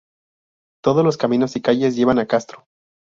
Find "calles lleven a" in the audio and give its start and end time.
1.61-2.25